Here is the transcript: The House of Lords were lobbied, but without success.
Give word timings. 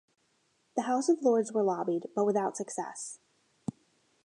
The 0.75 0.81
House 0.81 1.09
of 1.09 1.21
Lords 1.21 1.51
were 1.53 1.61
lobbied, 1.61 2.07
but 2.15 2.25
without 2.25 2.57
success. 2.57 3.19